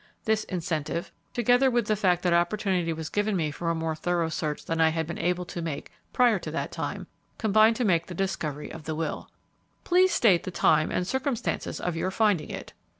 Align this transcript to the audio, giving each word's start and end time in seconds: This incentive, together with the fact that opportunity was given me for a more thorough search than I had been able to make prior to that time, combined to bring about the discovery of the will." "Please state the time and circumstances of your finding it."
This 0.25 0.45
incentive, 0.45 1.11
together 1.31 1.69
with 1.69 1.85
the 1.85 1.95
fact 1.95 2.23
that 2.23 2.33
opportunity 2.33 2.91
was 2.91 3.07
given 3.11 3.35
me 3.35 3.51
for 3.51 3.69
a 3.69 3.75
more 3.75 3.95
thorough 3.95 4.29
search 4.29 4.65
than 4.65 4.81
I 4.81 4.89
had 4.89 5.05
been 5.05 5.19
able 5.19 5.45
to 5.45 5.61
make 5.61 5.91
prior 6.11 6.39
to 6.39 6.49
that 6.49 6.71
time, 6.71 7.05
combined 7.37 7.75
to 7.75 7.85
bring 7.85 7.97
about 7.97 8.07
the 8.07 8.15
discovery 8.15 8.71
of 8.73 8.85
the 8.85 8.95
will." 8.95 9.29
"Please 9.83 10.11
state 10.11 10.43
the 10.43 10.49
time 10.49 10.89
and 10.91 11.05
circumstances 11.05 11.79
of 11.79 11.95
your 11.95 12.09
finding 12.09 12.49
it." 12.49 12.73